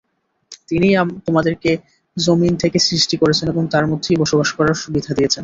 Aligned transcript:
তিনিই 0.69 0.95
তোমাদেরকে 1.27 1.71
যমীন 2.17 2.53
থেকে 2.63 2.77
সৃষ্টি 2.87 3.15
করেছেন 3.17 3.47
এবং 3.49 3.63
তার 3.73 3.85
মধ্যেই 3.91 4.19
বসবাস 4.21 4.49
করার 4.57 4.77
সুবিধা 4.83 5.11
দিয়েছেন। 5.17 5.39